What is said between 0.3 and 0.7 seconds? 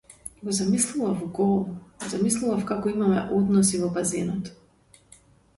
Го